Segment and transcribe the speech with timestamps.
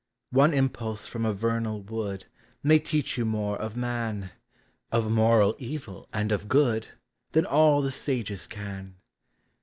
[0.31, 2.25] One impulse from a vernal wood
[2.63, 4.31] May teach you more of man,
[4.91, 6.87] Of moral evil and of good,
[7.33, 8.95] Than all the sages can.